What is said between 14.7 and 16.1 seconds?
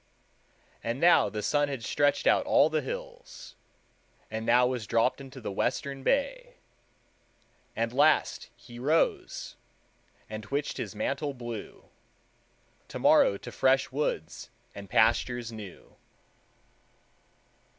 and pastures new."